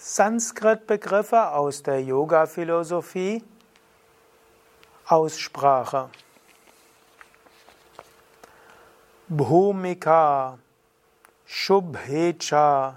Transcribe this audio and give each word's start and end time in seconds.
Sanskrit-Begriffe 0.00 1.50
aus 1.50 1.82
der 1.82 2.00
Yoga-Philosophie. 2.00 3.42
Aussprache. 5.08 6.08
Bhumika, 9.28 10.56
Shubhecha, 11.44 12.94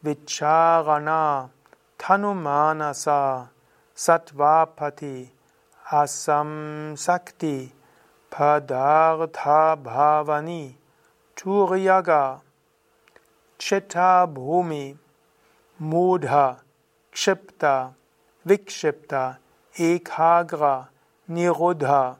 Vicharana, 0.00 1.50
Tanumanasa, 1.98 3.48
Satvapati, 3.96 5.28
Asam 5.90 6.96
Sakti, 6.96 7.72
Padartha 8.30 9.76
Bhavani, 9.76 10.74
Turyaga, 11.34 12.40
Chitta 13.58 14.24
Bhumi, 14.32 14.96
Mudha, 15.80 16.58
Kshipta, 17.12 17.94
Vikshipta, 18.46 19.38
Ekagra, 19.76 20.88
Nirodha, 21.28 22.16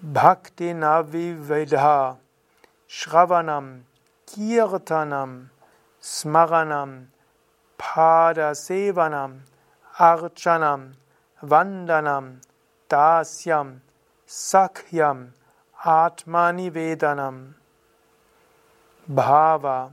Bhakti 0.00 0.66
Navivedha, 0.66 2.16
Shravanam, 2.88 3.80
Kirtanam, 4.26 5.48
Smaranam, 6.00 7.06
Padasevanam, 7.76 9.40
Archanam, 9.98 10.92
Vandanam, 11.42 12.36
Dasyam, 12.88 13.80
Sakhyam, 14.28 15.30
Atmanivedanam, 15.84 17.54
Bhava, 19.10 19.92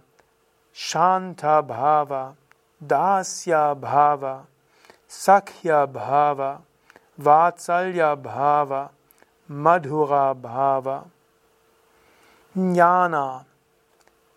Shanta 0.78 1.64
Bhava, 1.66 2.36
Dasya 2.86 3.80
Bhava, 3.80 4.41
Sakhya 5.08 5.88
Bhava, 5.88 6.60
Vatsalya 7.18 8.22
Bhava, 8.22 8.90
Madhura 9.49 10.36
Bhava, 10.36 11.05
Jnana, 12.58 13.46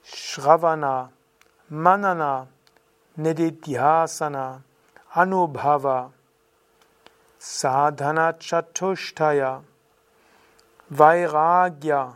Shravana, 0.07 1.09
Manana, 1.73 2.47
Nididhyasana, 3.19 4.63
Anubhava, 5.17 6.13
Sadhana 7.41 8.37
Chatushtaya, 8.39 9.61
Vairagya, 10.93 12.15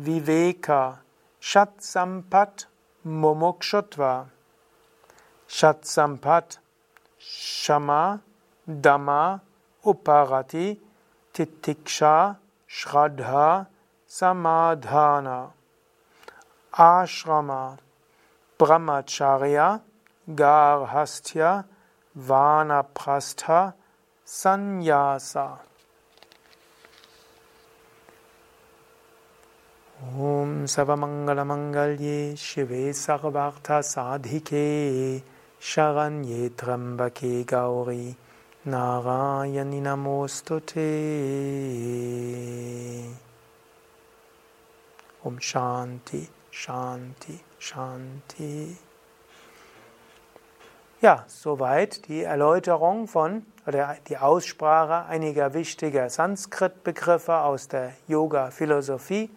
Viveka, 0.00 0.96
Shatsampat, 1.38 2.64
Mumukshutva, 3.08 4.26
Shatsampat, 5.48 6.58
Shama, 7.18 8.20
Dhamma, 8.68 9.40
Uparati, 9.84 10.76
Titiksha, 11.32 12.36
Shraddha, 12.68 13.66
Samadhana, 14.06 15.50
Ashrama, 16.74 17.78
Brahmacharya, 18.58 19.80
Garhastya, 20.28 21.64
Vanaprastha, 22.14 23.72
Sannyasa. 24.26 25.60
ॐ 29.98 30.27
सर्वमङ्गलमङ्गल्ये 30.75 32.19
शिवे 32.45 32.83
सर्वार्थसाधिके 33.03 34.67
शरण्ये 35.71 36.49
त्र्यम्बके 36.59 37.33
गौरी 37.53 38.05
नारायणि 38.75 39.81
नमोऽस्तु 39.87 40.59
ते 40.69 40.89
ॐ 45.25 45.37
Shanti, 45.39 46.27
Shanti, 46.51 47.39
Shanti. 47.57 48.77
Ja, 51.01 51.25
soweit 51.27 52.07
die 52.07 52.23
Erläuterung 52.23 53.07
von 53.07 53.45
oder 53.65 53.97
die 54.07 54.17
Aussprache 54.17 55.05
einiger 55.05 55.53
wichtiger 55.53 56.09
Sanskrit-Begriffe 56.09 57.37
aus 57.37 57.67
der 57.69 57.93
Yoga-Philosophie. 58.07 59.29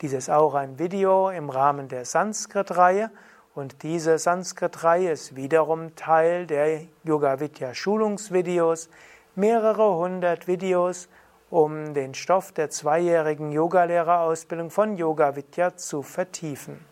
Dies 0.00 0.12
ist 0.12 0.30
auch 0.30 0.54
ein 0.54 0.80
Video 0.80 1.30
im 1.30 1.48
Rahmen 1.48 1.86
der 1.86 2.06
Sanskrit-Reihe 2.06 3.12
und 3.54 3.82
diese 3.82 4.18
Sanskrit-Reihe 4.18 5.12
ist 5.12 5.36
wiederum 5.36 5.94
Teil 5.94 6.46
der 6.46 6.82
Yoga 7.04 7.38
Vidya 7.40 7.72
Schulungsvideos, 7.72 8.88
mehrere 9.36 9.96
hundert 9.96 10.48
Videos, 10.48 11.08
um 11.50 11.94
den 11.94 12.14
Stoff 12.14 12.52
der 12.52 12.70
zweijährigen 12.70 13.52
Yogalehrerausbildung 13.52 14.70
von 14.70 14.96
Yoga 14.96 15.36
Vidya 15.36 15.76
zu 15.76 16.02
vertiefen. 16.02 16.84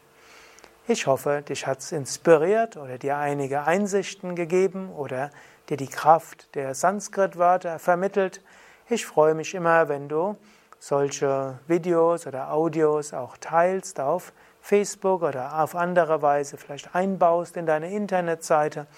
Ich 0.87 1.07
hoffe, 1.07 1.43
dich 1.43 1.67
hat 1.67 1.81
es 1.81 1.93
inspiriert 1.93 2.77
oder 2.77 2.99
dir 2.99 3.17
einige 3.17 3.65
Einsichten 3.65 4.37
gegeben 4.37 4.91
oder 4.91 5.31
dir 5.69 5.77
die 5.77 5.89
Kraft 5.89 6.55
der 6.55 6.75
Sanskrit-Wörter 6.75 7.79
vermittelt. 7.79 8.41
Ich 8.89 9.07
freue 9.07 9.35
mich 9.35 9.55
immer, 9.55 9.89
wenn 9.89 10.09
du 10.09 10.37
solche 10.83 11.61
Videos 11.69 12.27
oder 12.27 12.53
Audios 12.53 13.15
auch 13.15 13.37
teilst 13.37 14.01
auf 14.01 14.33
Facebook 14.61 15.23
oder 15.23 15.63
auf 15.63 15.77
andere 15.77 16.23
Weise 16.23 16.57
vielleicht 16.57 16.93
einbaust 16.93 17.57
in 17.57 17.67
deine 17.67 17.93
Internetseite 17.93 18.89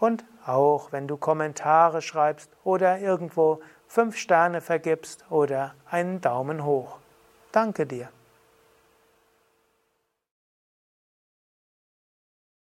und 0.00 0.24
auch 0.46 0.90
wenn 0.90 1.06
du 1.06 1.18
Kommentare 1.18 2.00
schreibst 2.00 2.50
oder 2.64 2.98
irgendwo 2.98 3.60
fünf 3.86 4.16
Sterne 4.16 4.62
vergibst 4.62 5.26
oder 5.28 5.74
einen 5.90 6.22
Daumen 6.22 6.64
hoch. 6.64 6.96
Danke 7.52 7.84
dir. 7.84 8.08